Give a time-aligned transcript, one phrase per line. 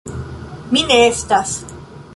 [0.75, 1.55] mi ne estas.